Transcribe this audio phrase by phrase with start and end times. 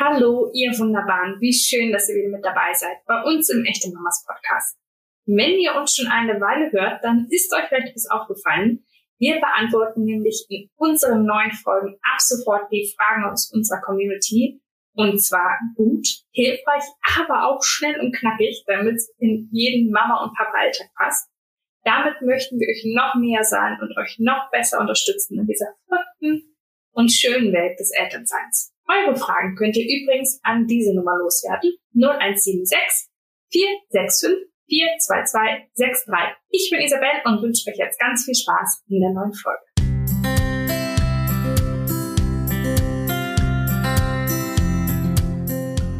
[0.00, 1.40] Hallo, ihr Wunderbaren.
[1.40, 4.78] Wie schön, dass ihr wieder mit dabei seid bei uns im Echte Mamas Podcast.
[5.26, 8.86] Wenn ihr uns schon eine Weile hört, dann ist euch vielleicht etwas aufgefallen.
[9.18, 14.62] Wir beantworten nämlich in unseren neuen Folgen ab sofort die Fragen aus unserer Community.
[14.94, 16.84] Und zwar gut, hilfreich,
[17.18, 21.28] aber auch schnell und knackig, damit es in jeden Mama- und Papa-Alltag passt.
[21.82, 26.54] Damit möchten wir euch noch näher sein und euch noch besser unterstützen in dieser verrückten
[26.92, 28.77] und schönen Welt des Elternseins.
[28.90, 31.76] Eure Fragen könnt ihr übrigens an diese Nummer loswerden.
[31.92, 33.10] 0176
[33.52, 36.08] 465 42263.
[36.48, 39.60] Ich bin Isabel und wünsche euch jetzt ganz viel Spaß in der neuen Folge.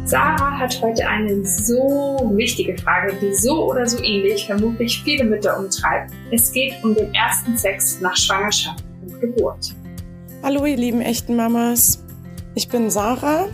[0.05, 5.59] Sarah hat heute eine so wichtige Frage, die so oder so ähnlich vermutlich viele Mütter
[5.59, 6.11] umtreibt.
[6.31, 9.75] Es geht um den ersten Sex nach Schwangerschaft und Geburt.
[10.41, 12.03] Hallo ihr lieben echten Mamas.
[12.55, 13.47] Ich bin Sarah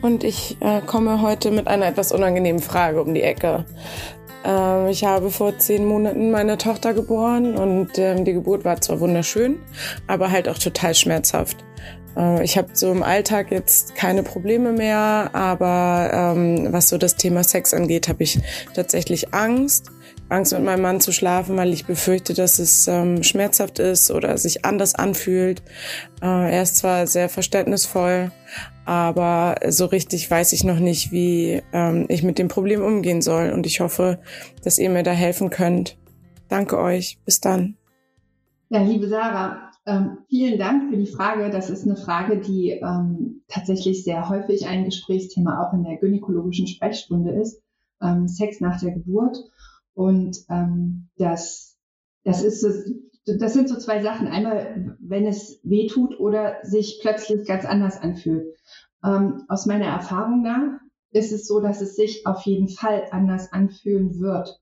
[0.00, 3.64] und ich äh, komme heute mit einer etwas unangenehmen Frage um die Ecke.
[4.44, 9.00] Äh, ich habe vor zehn Monaten meine Tochter geboren und äh, die Geburt war zwar
[9.00, 9.60] wunderschön,
[10.06, 11.58] aber halt auch total schmerzhaft.
[12.16, 17.16] Äh, ich habe so im Alltag jetzt keine Probleme mehr, aber ähm, was so das
[17.16, 18.40] Thema Sex angeht, habe ich
[18.74, 19.90] tatsächlich Angst.
[20.28, 24.36] Angst mit meinem Mann zu schlafen, weil ich befürchte, dass es ähm, schmerzhaft ist oder
[24.36, 25.62] sich anders anfühlt.
[26.20, 28.30] Äh, er ist zwar sehr verständnisvoll,
[28.84, 33.50] aber so richtig weiß ich noch nicht, wie ähm, ich mit dem Problem umgehen soll.
[33.50, 34.18] Und ich hoffe,
[34.62, 35.96] dass ihr mir da helfen könnt.
[36.48, 37.18] Danke euch.
[37.24, 37.76] Bis dann.
[38.70, 41.48] Ja, liebe Sarah, ähm, vielen Dank für die Frage.
[41.48, 46.66] Das ist eine Frage, die ähm, tatsächlich sehr häufig ein Gesprächsthema auch in der gynäkologischen
[46.66, 47.62] Sprechstunde ist.
[48.02, 49.38] Ähm, Sex nach der Geburt.
[49.98, 51.76] Und ähm, das,
[52.22, 52.68] das ist so,
[53.36, 54.28] das sind so zwei Sachen.
[54.28, 58.46] Einmal, wenn es weh tut oder sich plötzlich ganz anders anfühlt.
[59.04, 60.78] Ähm, aus meiner Erfahrung nach
[61.10, 64.60] ist es so, dass es sich auf jeden Fall anders anfühlen wird.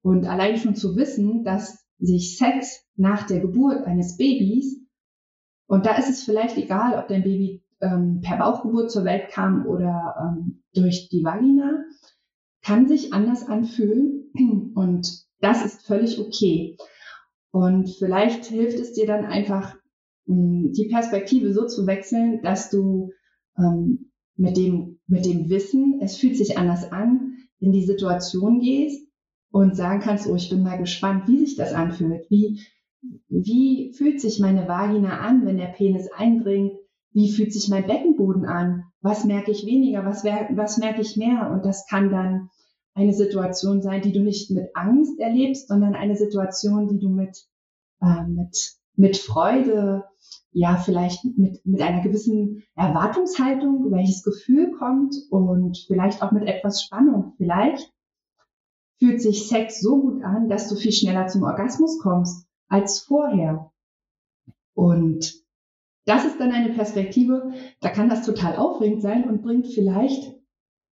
[0.00, 4.80] Und allein schon zu wissen, dass sich Sex nach der Geburt eines Babys,
[5.66, 9.66] und da ist es vielleicht egal, ob dein Baby ähm, per Bauchgeburt zur Welt kam
[9.66, 11.84] oder ähm, durch die Vagina,
[12.68, 14.30] kann sich anders anfühlen
[14.74, 16.76] und das ist völlig okay.
[17.50, 19.74] Und vielleicht hilft es dir dann einfach,
[20.26, 23.12] hm, die Perspektive so zu wechseln, dass du
[23.56, 29.08] ähm, mit, dem, mit dem Wissen, es fühlt sich anders an, in die Situation gehst
[29.50, 32.26] und sagen kannst, oh, ich bin mal gespannt, wie sich das anfühlt.
[32.28, 32.60] Wie,
[33.30, 36.72] wie fühlt sich meine Vagina an, wenn der Penis eindringt?
[37.12, 38.84] Wie fühlt sich mein Beckenboden an?
[39.00, 40.04] Was merke ich weniger?
[40.04, 41.50] Was, was merke ich mehr?
[41.50, 42.50] Und das kann dann
[42.98, 47.46] eine Situation sein, die du nicht mit Angst erlebst, sondern eine Situation, die du mit,
[48.00, 50.04] äh, mit, mit Freude,
[50.50, 56.82] ja, vielleicht mit, mit einer gewissen Erwartungshaltung, welches Gefühl kommt und vielleicht auch mit etwas
[56.82, 57.34] Spannung.
[57.36, 57.92] Vielleicht
[58.98, 63.70] fühlt sich Sex so gut an, dass du viel schneller zum Orgasmus kommst als vorher.
[64.74, 65.44] Und
[66.04, 70.37] das ist dann eine Perspektive, da kann das total aufregend sein und bringt vielleicht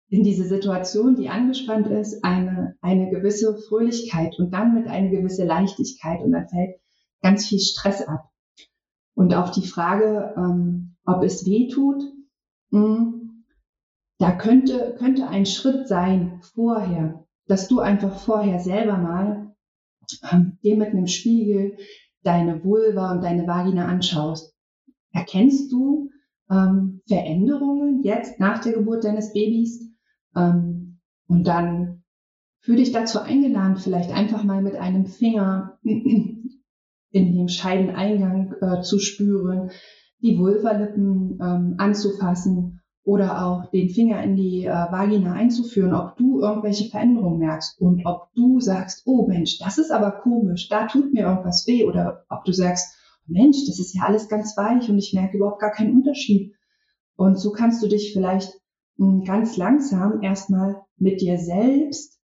[0.08, 5.44] in diese Situation, die angespannt ist, eine, eine gewisse Fröhlichkeit und dann mit eine gewisse
[5.44, 6.76] Leichtigkeit und dann fällt
[7.22, 8.30] ganz viel Stress ab.
[9.14, 12.02] Und auf die Frage, ähm, ob es weh tut,
[12.70, 13.44] hm,
[14.18, 19.54] da könnte, könnte ein Schritt sein vorher, dass du einfach vorher selber mal
[20.30, 21.76] ähm, dir mit einem Spiegel
[22.22, 24.54] deine Vulva und deine Vagina anschaust.
[25.12, 26.10] Erkennst du
[26.50, 29.95] ähm, Veränderungen jetzt nach der Geburt deines Babys?
[30.36, 32.02] Ähm, und dann
[32.60, 36.52] fühle dich dazu eingeladen, vielleicht einfach mal mit einem Finger in
[37.12, 39.70] dem Scheideneingang äh, zu spüren,
[40.20, 46.40] die Vulvalippen ähm, anzufassen oder auch den Finger in die äh, Vagina einzuführen, ob du
[46.40, 51.12] irgendwelche Veränderungen merkst und ob du sagst, oh Mensch, das ist aber komisch, da tut
[51.12, 52.96] mir irgendwas weh oder ob du sagst,
[53.26, 56.54] Mensch, das ist ja alles ganz weich und ich merke überhaupt gar keinen Unterschied.
[57.16, 58.52] Und so kannst du dich vielleicht
[58.98, 62.18] ganz langsam erstmal mit dir selbst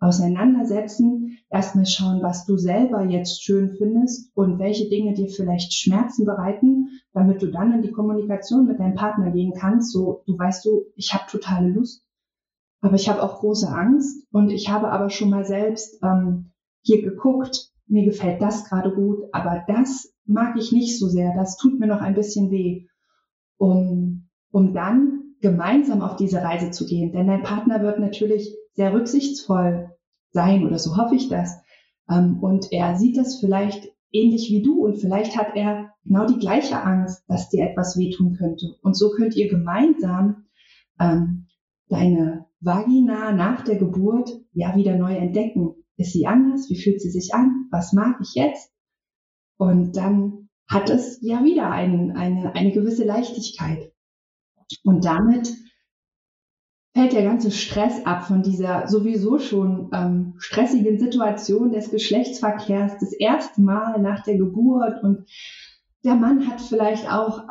[0.00, 6.24] auseinandersetzen, erstmal schauen, was du selber jetzt schön findest und welche Dinge dir vielleicht Schmerzen
[6.24, 9.92] bereiten, damit du dann in die Kommunikation mit deinem Partner gehen kannst.
[9.92, 12.04] So, du weißt du, ich habe totale Lust,
[12.80, 14.24] aber ich habe auch große Angst.
[14.30, 16.52] Und ich habe aber schon mal selbst ähm,
[16.82, 21.56] hier geguckt, mir gefällt das gerade gut, aber das mag ich nicht so sehr, das
[21.56, 22.86] tut mir noch ein bisschen weh,
[23.56, 27.12] um, um dann gemeinsam auf diese Reise zu gehen.
[27.12, 29.90] Denn dein Partner wird natürlich sehr rücksichtsvoll
[30.30, 31.60] sein oder so hoffe ich das.
[32.10, 36.38] Ähm, und er sieht das vielleicht ähnlich wie du und vielleicht hat er genau die
[36.38, 38.76] gleiche Angst, dass dir etwas wehtun könnte.
[38.82, 40.46] Und so könnt ihr gemeinsam
[40.98, 41.46] ähm,
[41.88, 45.74] deine Vagina nach der Geburt ja wieder neu entdecken.
[45.96, 46.68] Ist sie anders?
[46.70, 47.66] Wie fühlt sie sich an?
[47.70, 48.72] Was mag ich jetzt?
[49.56, 53.92] Und dann hat es ja wieder ein, eine, eine gewisse Leichtigkeit.
[54.84, 55.54] Und damit
[56.94, 63.12] fällt der ganze Stress ab von dieser sowieso schon ähm, stressigen Situation des Geschlechtsverkehrs, das
[63.12, 65.26] erste Mal nach der Geburt und
[66.04, 67.42] der Mann hat vielleicht auch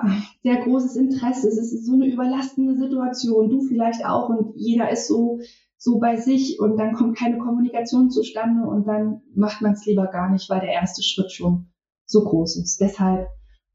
[0.42, 1.50] sehr großes Interesse.
[1.50, 3.50] Es ist so eine überlastende Situation.
[3.50, 5.40] Du vielleicht auch und jeder ist so
[5.78, 10.08] so bei sich und dann kommt keine Kommunikation zustande und dann macht man es lieber
[10.08, 11.68] gar nicht, weil der erste Schritt schon
[12.06, 12.82] so groß ist.
[12.82, 13.28] Deshalb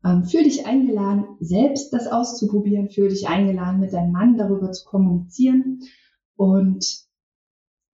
[0.05, 4.85] ähm, fühl dich eingeladen, selbst das auszuprobieren, fühl dich eingeladen, mit deinem Mann darüber zu
[4.85, 5.81] kommunizieren
[6.37, 6.85] und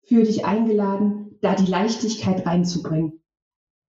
[0.04, 3.22] fühl dich eingeladen, da die Leichtigkeit reinzubringen.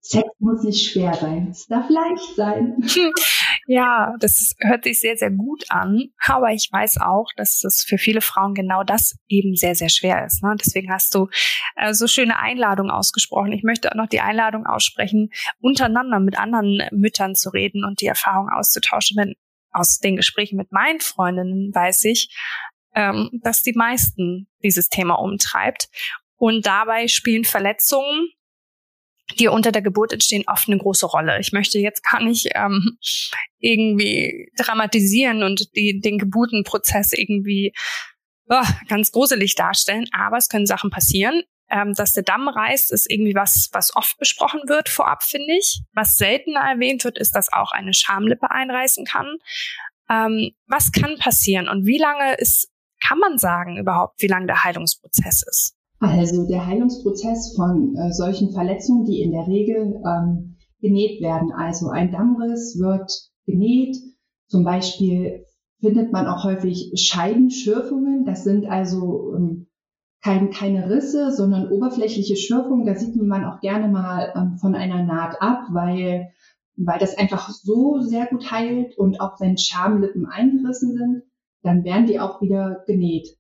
[0.01, 1.49] Sex muss nicht schwer sein.
[1.51, 2.77] Es darf leicht sein.
[3.69, 6.05] Ja, das hört sich sehr, sehr gut an.
[6.25, 10.25] Aber ich weiß auch, dass es für viele Frauen genau das eben sehr, sehr schwer
[10.25, 10.41] ist.
[10.41, 10.55] Ne?
[10.57, 11.27] Deswegen hast du
[11.75, 13.51] äh, so schöne Einladungen ausgesprochen.
[13.51, 18.05] Ich möchte auch noch die Einladung aussprechen, untereinander mit anderen Müttern zu reden und die
[18.05, 19.17] Erfahrung auszutauschen.
[19.17, 19.33] Denn
[19.71, 22.33] aus den Gesprächen mit meinen Freundinnen weiß ich,
[22.95, 25.89] ähm, dass die meisten dieses Thema umtreibt.
[26.37, 28.29] Und dabei spielen Verletzungen
[29.35, 31.39] die unter der Geburt entstehen, oft eine große Rolle.
[31.39, 32.97] Ich möchte jetzt gar nicht ähm,
[33.59, 37.73] irgendwie dramatisieren und die, den Geburtenprozess irgendwie
[38.49, 41.43] oh, ganz gruselig darstellen, aber es können Sachen passieren.
[41.69, 45.81] Ähm, dass der Damm reißt, ist irgendwie was, was oft besprochen wird vorab, finde ich.
[45.91, 49.35] Was seltener erwähnt wird, ist, dass auch eine Schamlippe einreißen kann.
[50.09, 52.69] Ähm, was kann passieren und wie lange ist,
[53.05, 55.76] kann man sagen überhaupt, wie lange der Heilungsprozess ist?
[55.99, 61.51] Also der Heilungsprozess von äh, solchen Verletzungen, die in der Regel ähm, genäht werden.
[61.51, 63.11] Also ein Dammriss wird
[63.45, 63.97] genäht.
[64.47, 65.43] Zum Beispiel
[65.79, 68.25] findet man auch häufig Scheidenschürfungen.
[68.25, 69.67] Das sind also ähm,
[70.21, 72.85] kein, keine Risse, sondern oberflächliche Schürfungen.
[72.85, 76.29] Da sieht man auch gerne mal ähm, von einer Naht ab, weil,
[76.75, 78.97] weil das einfach so sehr gut heilt.
[78.99, 81.23] Und auch wenn Schamlippen eingerissen sind,
[81.63, 83.35] dann werden die auch wieder genäht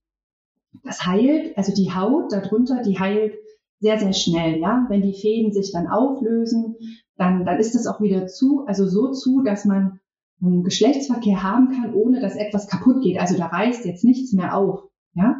[0.83, 3.35] das heilt, also die Haut darunter, die heilt
[3.79, 4.85] sehr, sehr schnell, ja.
[4.89, 6.75] Wenn die Fäden sich dann auflösen,
[7.15, 9.99] dann, dann ist das auch wieder zu, also so zu, dass man
[10.41, 13.19] einen Geschlechtsverkehr haben kann, ohne dass etwas kaputt geht.
[13.19, 14.81] Also da reißt jetzt nichts mehr auf,
[15.13, 15.35] ja.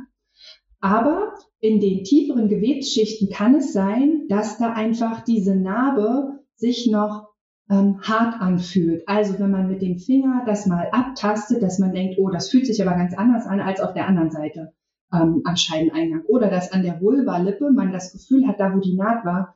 [0.80, 7.30] Aber in den tieferen Gewebsschichten kann es sein, dass da einfach diese Narbe sich noch
[7.70, 9.08] ähm, hart anfühlt.
[9.08, 12.68] Also wenn man mit dem Finger das mal abtastet, dass man denkt, oh, das fühlt
[12.68, 14.74] sich aber ganz anders an als auf der anderen Seite
[15.14, 16.24] ähm, am Scheideneingang.
[16.28, 19.56] Oder dass an der Vulva-Lippe man das Gefühl hat, da wo die Naht war,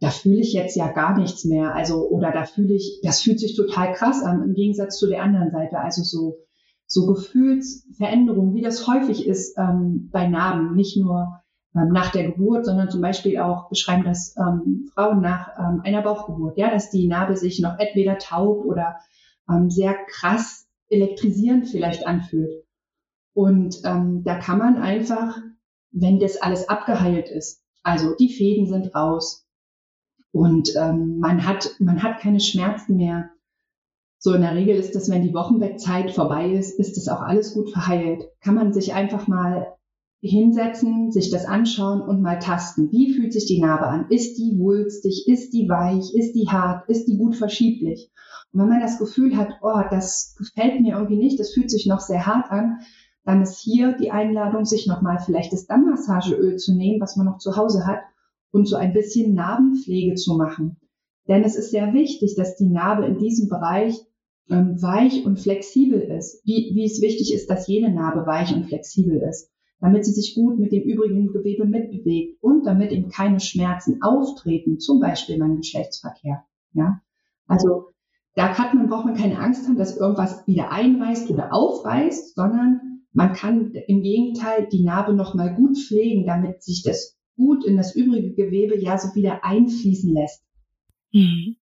[0.00, 1.74] da fühle ich jetzt ja gar nichts mehr.
[1.74, 5.22] Also, oder da fühle ich, das fühlt sich total krass an, im Gegensatz zu der
[5.22, 5.78] anderen Seite.
[5.78, 6.38] Also so,
[6.86, 11.40] so Gefühlsveränderungen, wie das häufig ist ähm, bei Narben, nicht nur
[11.74, 16.02] ähm, nach der Geburt, sondern zum Beispiel auch beschreiben das ähm, Frauen nach ähm, einer
[16.02, 18.96] Bauchgeburt, ja, dass die Narbe sich noch entweder taub oder
[19.48, 22.61] ähm, sehr krass elektrisierend vielleicht anfühlt.
[23.34, 25.38] Und ähm, da kann man einfach,
[25.90, 29.46] wenn das alles abgeheilt ist, also die Fäden sind raus
[30.32, 33.30] und ähm, man hat man hat keine Schmerzen mehr.
[34.18, 37.54] So in der Regel ist das, wenn die Wochenbettzeit vorbei ist, ist das auch alles
[37.54, 38.24] gut verheilt.
[38.40, 39.66] Kann man sich einfach mal
[40.20, 42.92] hinsetzen, sich das anschauen und mal tasten.
[42.92, 44.06] Wie fühlt sich die Narbe an?
[44.08, 45.24] Ist die wulstig?
[45.26, 46.14] Ist die weich?
[46.14, 46.88] Ist die hart?
[46.88, 48.12] Ist die gut verschieblich?
[48.52, 51.86] Und wenn man das Gefühl hat, oh, das gefällt mir irgendwie nicht, das fühlt sich
[51.86, 52.78] noch sehr hart an,
[53.24, 57.38] dann ist hier die Einladung, sich nochmal vielleicht das Dammmassageöl zu nehmen, was man noch
[57.38, 58.00] zu Hause hat,
[58.50, 60.76] und so ein bisschen Narbenpflege zu machen.
[61.28, 63.98] Denn es ist sehr wichtig, dass die Narbe in diesem Bereich
[64.50, 68.66] ähm, weich und flexibel ist, wie, wie es wichtig ist, dass jede Narbe weich und
[68.66, 69.50] flexibel ist,
[69.80, 74.78] damit sie sich gut mit dem übrigen Gewebe mitbewegt und damit eben keine Schmerzen auftreten,
[74.78, 76.44] zum Beispiel beim Geschlechtsverkehr.
[76.74, 77.00] Ja,
[77.46, 77.86] also
[78.34, 82.91] da hat man, braucht man keine Angst haben, dass irgendwas wieder einreißt oder aufreißt, sondern
[83.12, 87.94] man kann im Gegenteil die Narbe nochmal gut pflegen, damit sich das gut in das
[87.94, 90.44] übrige Gewebe ja so wieder einfließen lässt.
[91.12, 91.56] Mhm.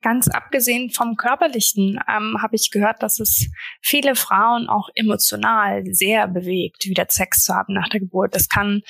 [0.00, 3.48] Ganz abgesehen vom körperlichen ähm, habe ich gehört, dass es
[3.80, 8.34] viele Frauen auch emotional sehr bewegt, wieder Sex zu haben nach der Geburt.
[8.34, 8.82] Das kann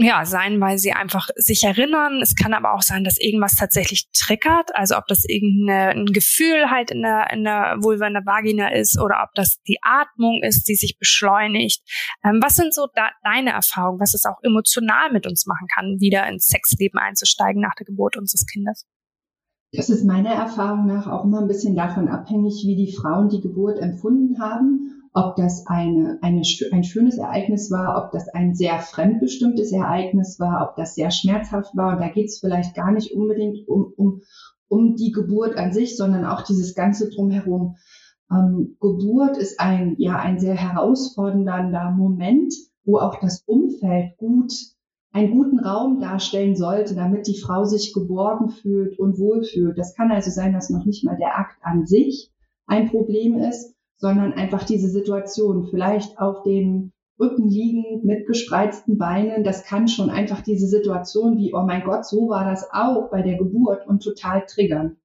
[0.00, 2.20] ja, sein, weil sie einfach sich erinnern.
[2.22, 4.70] Es kann aber auch sein, dass irgendwas tatsächlich triggert.
[4.74, 9.00] Also ob das irgendein Gefühl halt in der, in der Vulva, in der Vagina ist
[9.00, 11.82] oder ob das die Atmung ist, die sich beschleunigt.
[12.24, 15.96] Ähm, was sind so da, deine Erfahrungen, was es auch emotional mit uns machen kann,
[15.98, 18.86] wieder ins Sexleben einzusteigen nach der Geburt unseres Kindes?
[19.72, 23.40] Das ist meiner Erfahrung nach auch immer ein bisschen davon abhängig, wie die Frauen die
[23.40, 28.78] Geburt empfunden haben ob das eine, eine, ein schönes Ereignis war, ob das ein sehr
[28.78, 31.94] fremdbestimmtes Ereignis war, ob das sehr schmerzhaft war.
[31.94, 34.20] Und da geht es vielleicht gar nicht unbedingt um, um,
[34.68, 37.76] um die Geburt an sich, sondern auch dieses Ganze drumherum.
[38.30, 44.52] Ähm, Geburt ist ein, ja, ein sehr herausfordernder Moment, wo auch das Umfeld gut,
[45.10, 49.76] einen guten Raum darstellen sollte, damit die Frau sich geborgen fühlt und wohlfühlt.
[49.78, 52.30] Das kann also sein, dass noch nicht mal der Akt an sich
[52.66, 59.42] ein Problem ist, sondern einfach diese Situation, vielleicht auf dem Rücken liegend mit gespreizten Beinen,
[59.42, 63.22] das kann schon einfach diese Situation wie, oh mein Gott, so war das auch bei
[63.22, 64.96] der Geburt und total triggern.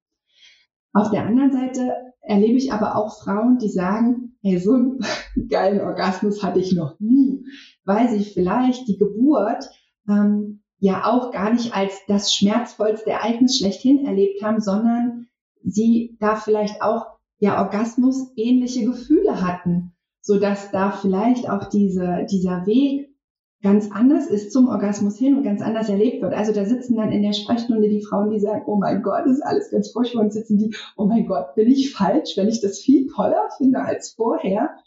[0.94, 5.00] Auf der anderen Seite erlebe ich aber auch Frauen, die sagen, hey, so einen
[5.50, 7.44] geilen Orgasmus hatte ich noch nie,
[7.84, 9.68] weil sie vielleicht die Geburt
[10.08, 15.28] ähm, ja auch gar nicht als das schmerzvollste Ereignis schlechthin erlebt haben, sondern
[15.64, 17.13] sie da vielleicht auch
[17.44, 23.10] ja Orgasmus ähnliche Gefühle hatten, so dass da vielleicht auch diese, dieser Weg
[23.62, 26.34] ganz anders ist zum Orgasmus hin und ganz anders erlebt wird.
[26.34, 29.42] Also da sitzen dann in der Sprechstunde die Frauen, die sagen, oh mein Gott, ist
[29.42, 32.80] alles ganz furchtbar und sitzen die, oh mein Gott, bin ich falsch, wenn ich das
[32.80, 34.78] viel toller finde als vorher.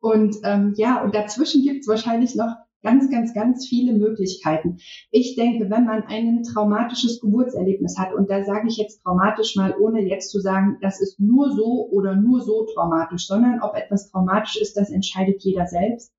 [0.00, 4.78] Und ähm, ja, und dazwischen gibt es wahrscheinlich noch ganz, ganz, ganz viele Möglichkeiten.
[5.10, 9.74] Ich denke, wenn man ein traumatisches Geburtserlebnis hat, und da sage ich jetzt traumatisch mal,
[9.78, 14.10] ohne jetzt zu sagen, das ist nur so oder nur so traumatisch, sondern ob etwas
[14.10, 16.12] traumatisch ist, das entscheidet jeder selbst,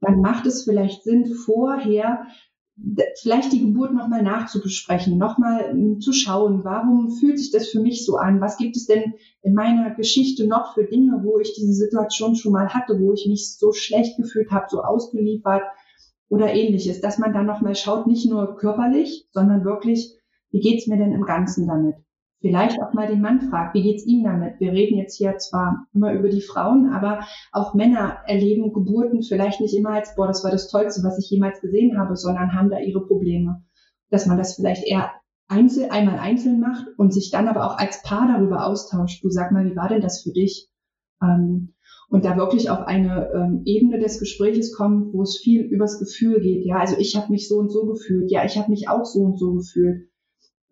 [0.00, 2.26] dann macht es vielleicht Sinn, vorher
[3.20, 8.04] vielleicht die Geburt nochmal nachzubesprechen, nochmal hm, zu schauen, warum fühlt sich das für mich
[8.04, 8.40] so an?
[8.40, 12.52] Was gibt es denn in meiner Geschichte noch für Dinge, wo ich diese Situation schon
[12.52, 15.62] mal hatte, wo ich mich so schlecht gefühlt habe, so ausgeliefert,
[16.28, 20.18] oder ähnliches, dass man da nochmal schaut, nicht nur körperlich, sondern wirklich,
[20.50, 21.96] wie geht's mir denn im Ganzen damit?
[22.40, 24.60] Vielleicht auch mal den Mann fragt, wie geht's ihm damit?
[24.60, 27.20] Wir reden jetzt hier zwar immer über die Frauen, aber
[27.52, 31.30] auch Männer erleben Geburten vielleicht nicht immer als, boah, das war das Tollste, was ich
[31.30, 33.64] jemals gesehen habe, sondern haben da ihre Probleme.
[34.10, 35.10] Dass man das vielleicht eher
[35.48, 39.24] einzeln, einmal einzeln macht und sich dann aber auch als Paar darüber austauscht.
[39.24, 40.68] Du sag mal, wie war denn das für dich?
[41.22, 41.73] Ähm,
[42.14, 46.40] und da wirklich auf eine ähm, Ebene des Gespräches kommen, wo es viel übers Gefühl
[46.40, 46.64] geht.
[46.64, 48.30] Ja, also ich habe mich so und so gefühlt.
[48.30, 50.08] Ja, ich habe mich auch so und so gefühlt.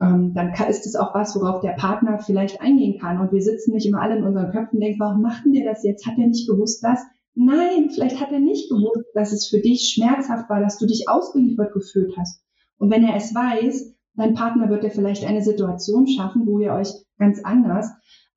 [0.00, 3.18] Ähm, dann kann, ist es auch was, worauf der Partner vielleicht eingehen kann.
[3.18, 5.64] Und wir sitzen nicht immer alle in unseren Köpfen und denken, warum macht denn der
[5.64, 6.06] das jetzt?
[6.06, 7.00] Hat er nicht gewusst, dass?
[7.34, 11.08] Nein, vielleicht hat er nicht gewusst, dass es für dich schmerzhaft war, dass du dich
[11.08, 12.40] ausgeliefert gefühlt hast.
[12.78, 16.72] Und wenn er es weiß, dein Partner wird dir vielleicht eine Situation schaffen, wo ihr
[16.72, 17.90] euch ganz anders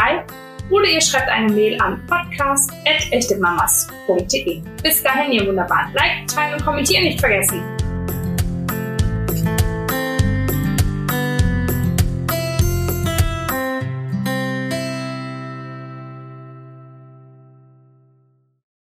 [0.69, 4.61] oder ihr schreibt eine Mail an podcast.echtemamas.de.
[4.81, 7.78] Bis dahin, ihr wunderbaren Like, teilen und kommentieren nicht vergessen.